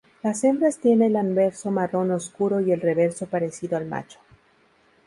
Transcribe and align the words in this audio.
Las 0.23 0.43
hembras 0.43 0.79
tiene 0.79 1.05
el 1.05 1.15
anverso 1.15 1.69
marrón 1.69 2.09
oscuro 2.09 2.59
y 2.59 2.71
el 2.71 2.81
reverso 2.81 3.27
parecido 3.27 3.77
al 3.77 3.85
macho. 3.85 4.17